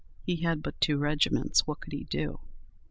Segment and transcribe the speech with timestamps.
[0.25, 1.67] He had but two regiments!
[1.67, 2.39] What could he do?